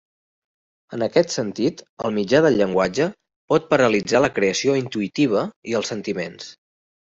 En 0.95 1.03
aquest 1.07 1.33
sentit 1.35 1.83
el 2.09 2.15
mitjà 2.15 2.41
del 2.47 2.57
llenguatge 2.61 3.07
pot 3.55 3.69
paralitzar 3.77 4.25
la 4.27 4.33
creació 4.41 4.81
intuïtiva 4.83 5.47
i 5.75 5.81
els 5.83 5.97
sentiments. 5.97 6.53